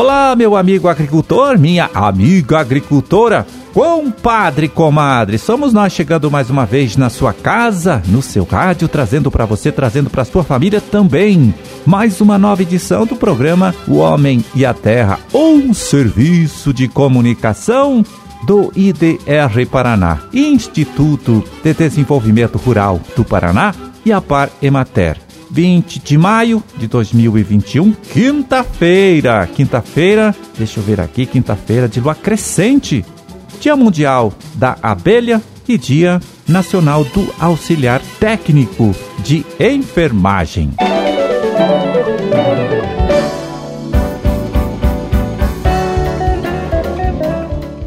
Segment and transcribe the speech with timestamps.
[0.00, 3.46] Olá, meu amigo agricultor, minha amiga agricultora.
[3.74, 9.30] Compadre, comadre, somos nós chegando mais uma vez na sua casa, no seu rádio, trazendo
[9.30, 11.54] para você, trazendo para sua família também.
[11.84, 18.02] Mais uma nova edição do programa O Homem e a Terra, um serviço de comunicação
[18.46, 25.29] do IDR Paraná, Instituto de Desenvolvimento Rural do Paraná e a Par Emater.
[25.50, 29.48] 20 de maio de 2021, quinta-feira.
[29.52, 33.04] Quinta-feira, deixa eu ver aqui, quinta-feira de lua crescente.
[33.60, 40.70] Dia Mundial da Abelha e Dia Nacional do Auxiliar Técnico de Enfermagem.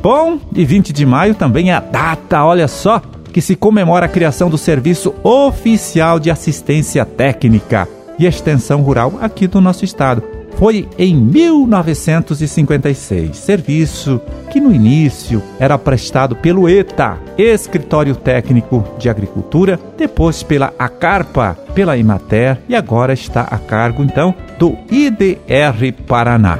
[0.02, 3.02] Bom, e 20 de maio também é a data, olha só,
[3.33, 9.47] que se comemora a criação do Serviço Oficial de Assistência Técnica e Extensão Rural aqui
[9.47, 10.23] do nosso estado.
[10.55, 14.21] Foi em 1956, serviço
[14.52, 21.97] que no início era prestado pelo ETA, Escritório Técnico de Agricultura, depois pela ACARPA, pela
[21.97, 26.59] Imater e agora está a cargo então do IDR Paraná.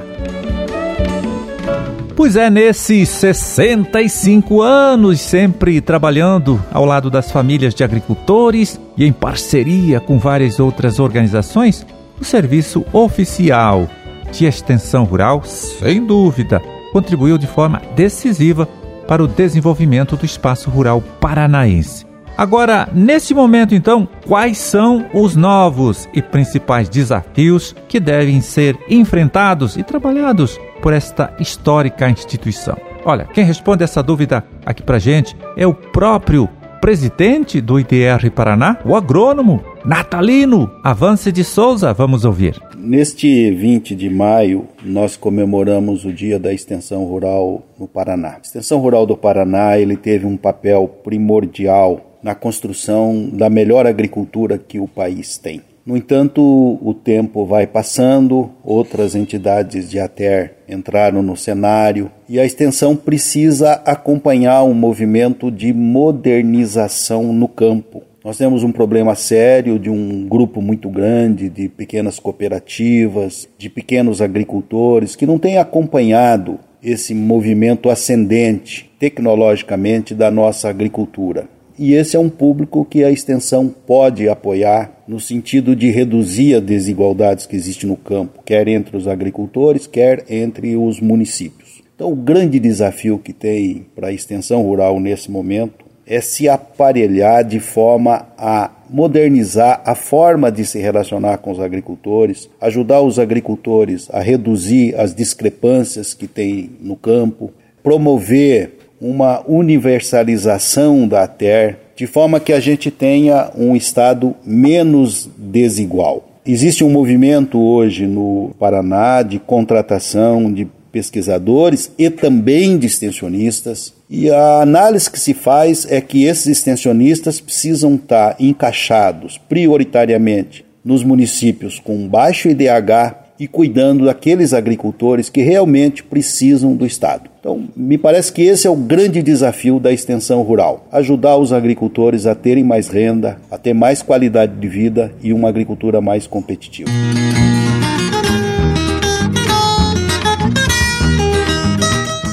[2.16, 9.12] Pois é, nesses 65 anos, sempre trabalhando ao lado das famílias de agricultores e em
[9.12, 11.86] parceria com várias outras organizações,
[12.22, 13.90] o Serviço Oficial
[14.32, 16.62] de Extensão Rural, sem dúvida,
[16.92, 18.68] contribuiu de forma decisiva
[19.08, 22.13] para o desenvolvimento do espaço rural paranaense.
[22.38, 29.78] Agora, nesse momento, então, quais são os novos e principais desafios que devem ser enfrentados
[29.78, 32.78] e trabalhados por esta histórica instituição?
[33.06, 36.50] Olha, quem responde essa dúvida aqui pra gente é o próprio
[36.82, 41.94] presidente do IDR Paraná, o agrônomo Natalino Avance de Souza.
[41.94, 42.60] Vamos ouvir.
[42.78, 48.36] Neste 20 de maio, nós comemoramos o Dia da Extensão Rural no Paraná.
[48.36, 54.58] A Extensão Rural do Paraná, ele teve um papel primordial na construção da melhor agricultura
[54.58, 55.62] que o país tem.
[55.86, 56.42] No entanto,
[56.82, 63.74] o tempo vai passando, outras entidades de ATER entraram no cenário e a extensão precisa
[63.86, 68.02] acompanhar um movimento de modernização no campo.
[68.24, 74.22] Nós temos um problema sério de um grupo muito grande de pequenas cooperativas, de pequenos
[74.22, 81.50] agricultores que não têm acompanhado esse movimento ascendente tecnologicamente da nossa agricultura.
[81.78, 86.62] E esse é um público que a extensão pode apoiar no sentido de reduzir as
[86.62, 91.82] desigualdades que existem no campo, quer entre os agricultores, quer entre os municípios.
[91.96, 97.44] Então, o grande desafio que tem para a extensão rural nesse momento é se aparelhar
[97.44, 104.08] de forma a modernizar a forma de se relacionar com os agricultores, ajudar os agricultores
[104.12, 107.52] a reduzir as discrepâncias que tem no campo,
[107.82, 116.30] promover uma universalização da terra, de forma que a gente tenha um Estado menos desigual.
[116.46, 123.94] Existe um movimento hoje no Paraná de contratação de pesquisadores e também de extensionistas.
[124.10, 131.04] E a análise que se faz é que esses extensionistas precisam estar encaixados prioritariamente nos
[131.04, 137.30] municípios com baixo IDH e cuidando daqueles agricultores que realmente precisam do Estado.
[137.42, 142.26] Então, me parece que esse é o grande desafio da extensão rural: ajudar os agricultores
[142.26, 146.90] a terem mais renda, a ter mais qualidade de vida e uma agricultura mais competitiva.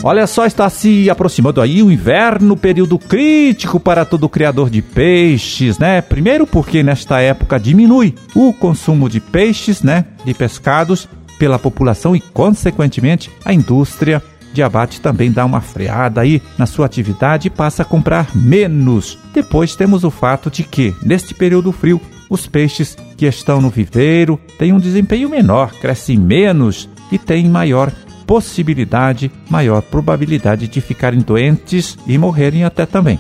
[0.03, 5.78] Olha só, está se aproximando aí o inverno, período crítico para todo criador de peixes,
[5.78, 6.00] né?
[6.00, 10.06] Primeiro porque nesta época diminui o consumo de peixes, né?
[10.25, 11.06] De pescados
[11.38, 14.22] pela população e, consequentemente, a indústria
[14.55, 19.19] de abate também dá uma freada aí na sua atividade e passa a comprar menos.
[19.34, 22.00] Depois temos o fato de que, neste período frio,
[22.31, 27.93] os peixes que estão no viveiro têm um desempenho menor, crescem menos e têm maior
[28.31, 33.19] possibilidade, maior probabilidade de ficarem doentes e morrerem até também.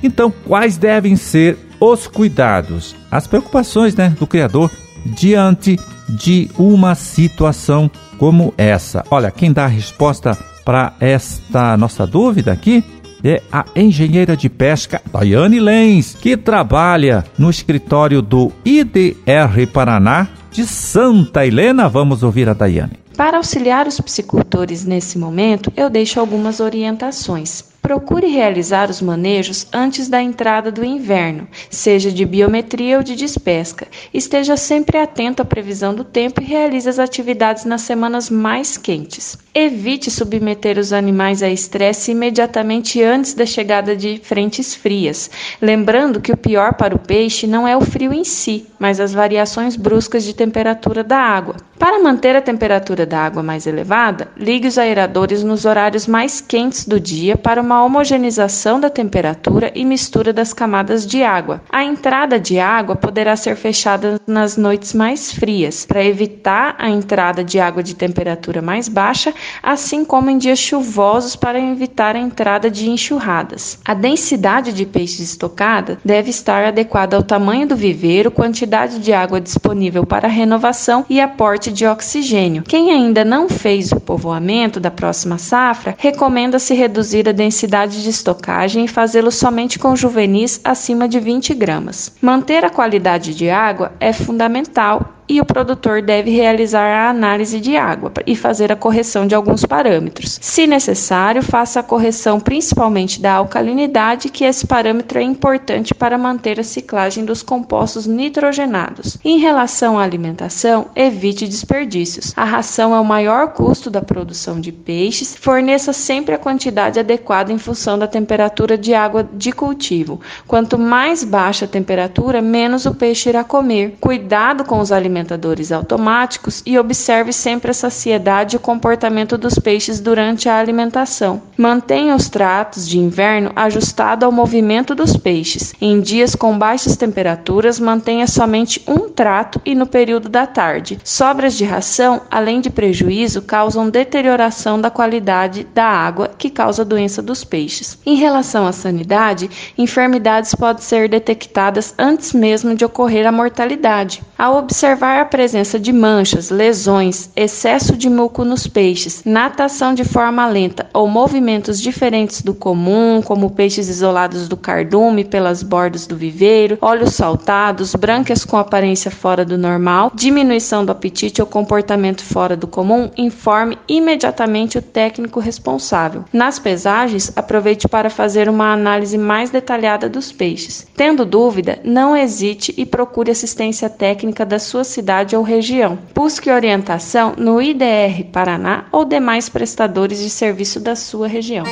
[0.00, 4.70] Então, quais devem ser os cuidados, as preocupações né, do criador
[5.04, 5.76] diante
[6.08, 9.04] de uma situação como essa?
[9.10, 12.84] Olha, quem dá a resposta para esta nossa dúvida aqui
[13.24, 20.64] é a engenheira de pesca Daiane Lenz, que trabalha no escritório do IDR Paraná de
[20.64, 21.88] Santa Helena.
[21.88, 23.03] Vamos ouvir a Daiane.
[23.16, 27.73] Para auxiliar os psicultores nesse momento, eu deixo algumas orientações.
[27.84, 33.86] Procure realizar os manejos antes da entrada do inverno, seja de biometria ou de despesca.
[34.12, 39.36] Esteja sempre atento à previsão do tempo e realize as atividades nas semanas mais quentes.
[39.54, 46.32] Evite submeter os animais a estresse imediatamente antes da chegada de frentes frias, lembrando que
[46.32, 50.24] o pior para o peixe não é o frio em si, mas as variações bruscas
[50.24, 51.56] de temperatura da água.
[51.78, 56.86] Para manter a temperatura da água mais elevada, ligue os aeradores nos horários mais quentes
[56.86, 61.60] do dia para uma homogeneização da temperatura e mistura das camadas de água.
[61.70, 67.42] A entrada de água poderá ser fechada nas noites mais frias, para evitar a entrada
[67.42, 72.70] de água de temperatura mais baixa assim como em dias chuvosos para evitar a entrada
[72.70, 73.78] de enxurradas.
[73.84, 79.40] A densidade de peixes estocada deve estar adequada ao tamanho do viveiro, quantidade de água
[79.40, 82.62] disponível para renovação e aporte de oxigênio.
[82.62, 87.63] Quem ainda não fez o povoamento da próxima safra, recomenda-se reduzir a densidade
[88.02, 92.12] de estocagem e fazê-lo somente com juvenis acima de 20 gramas.
[92.20, 97.76] Manter a qualidade de água é fundamental e o produtor deve realizar a análise de
[97.76, 100.38] água e fazer a correção de alguns parâmetros.
[100.40, 106.60] Se necessário, faça a correção principalmente da alcalinidade, que esse parâmetro é importante para manter
[106.60, 109.16] a ciclagem dos compostos nitrogenados.
[109.24, 112.32] Em relação à alimentação, evite desperdícios.
[112.36, 115.36] A ração é o maior custo da produção de peixes.
[115.36, 120.20] Forneça sempre a quantidade adequada em função da temperatura de água de cultivo.
[120.46, 123.96] Quanto mais baixa a temperatura, menos o peixe irá comer.
[124.00, 129.58] Cuidado com os alimentos alimentadores automáticos e observe sempre a saciedade e o comportamento dos
[129.58, 131.40] peixes durante a alimentação.
[131.56, 135.72] Mantenha os tratos de inverno ajustados ao movimento dos peixes.
[135.80, 140.98] Em dias com baixas temperaturas, mantenha somente um trato e no período da tarde.
[141.04, 147.22] Sobras de ração, além de prejuízo, causam deterioração da qualidade da água, que causa doença
[147.22, 147.98] dos peixes.
[148.04, 154.22] Em relação à sanidade, enfermidades podem ser detectadas antes mesmo de ocorrer a mortalidade.
[154.36, 160.02] Ao observar observar a presença de manchas, lesões, excesso de muco nos peixes, natação de
[160.02, 166.16] forma lenta ou movimentos diferentes do comum, como peixes isolados do cardume pelas bordas do
[166.16, 172.56] viveiro, olhos saltados, brancas com aparência fora do normal, diminuição do apetite ou comportamento fora
[172.56, 176.24] do comum, informe imediatamente o técnico responsável.
[176.32, 180.86] Nas pesagens, aproveite para fazer uma análise mais detalhada dos peixes.
[180.96, 185.98] Tendo dúvida, não hesite e procure assistência técnica da sua cidade ou região.
[186.14, 191.64] Busque orientação no IDR Paraná ou demais prestadores de serviço da sua região.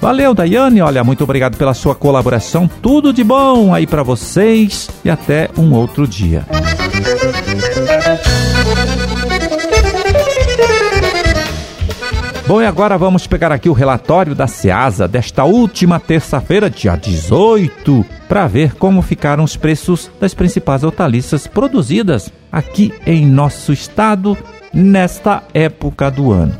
[0.00, 0.80] Valeu, Daiane.
[0.82, 2.68] Olha, muito obrigado pela sua colaboração.
[2.82, 6.46] Tudo de bom aí para vocês e até um outro dia.
[12.46, 18.04] Bom, e agora vamos pegar aqui o relatório da SEASA desta última terça-feira, dia 18,
[18.28, 24.36] para ver como ficaram os preços das principais hortaliças produzidas aqui em nosso estado
[24.74, 26.54] nesta época do ano.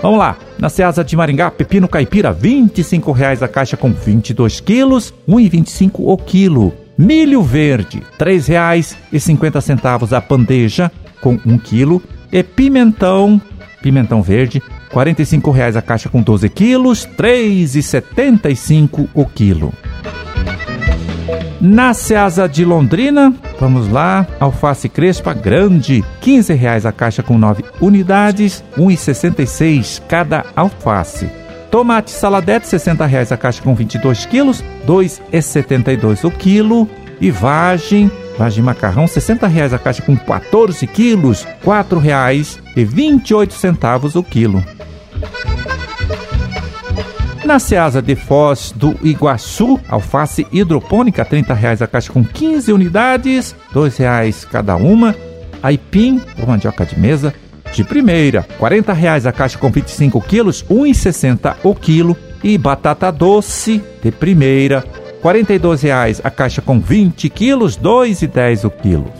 [0.00, 5.12] Vamos lá, na Seasa de Maringá, pepino caipira, R$ 25,00 a caixa com 22 quilos,
[5.26, 6.72] R$ 1,25 o quilo.
[6.96, 12.00] Milho verde, R$ 3,50 a bandeja com 1 quilo.
[12.32, 13.40] E pimentão
[13.82, 19.72] pimentão verde, R$ 45,00 a caixa com 12 quilos, R$ 3,75 o quilo.
[21.60, 27.64] Na Seasa de Londrina, vamos lá, alface crespa grande, R$ 15,00 a caixa com 9
[27.80, 31.30] unidades, R$ 1,66 cada alface.
[31.70, 36.88] Tomate saladete, R$ 60,00 a caixa com 22 quilos, R$ 2,72 o quilo.
[37.20, 38.10] E vagem,
[38.42, 44.64] vagem macarrão, R$ 60,00 a caixa com 14 quilos, R$ 4,28 o quilo.
[47.44, 53.54] Na Ceasa de Foz do Iguaçu, alface hidropônica, R$ 30,00 a caixa com 15 unidades,
[53.72, 55.14] R$ 2,00 cada uma.
[55.62, 57.32] Aipim, ou mandioca de mesa,
[57.72, 62.16] de primeira, R$ 40,00 a caixa com 25 quilos, R$ 1,60 o quilo.
[62.42, 64.84] E batata doce, de primeira,
[65.22, 69.12] R$ 42,00 a caixa com 20 quilos, R$ 2,10 o quilo.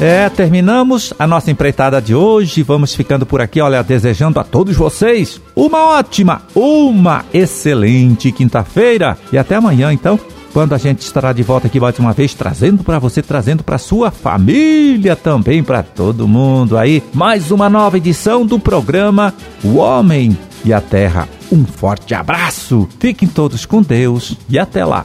[0.00, 2.62] É, terminamos a nossa empreitada de hoje.
[2.62, 9.16] Vamos ficando por aqui, olha, desejando a todos vocês uma ótima, uma excelente quinta-feira.
[9.32, 10.20] E até amanhã, então,
[10.54, 13.76] quando a gente estará de volta aqui mais uma vez, trazendo para você, trazendo para
[13.76, 19.34] sua família também, para todo mundo aí, mais uma nova edição do programa
[19.64, 21.28] O Homem e a Terra.
[21.50, 25.02] Um forte abraço, fiquem todos com Deus e até lá.